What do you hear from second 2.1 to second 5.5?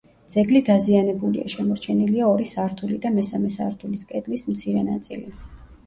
ორი სართული და მესამე სართულის კედლის მცირე ნაწილი.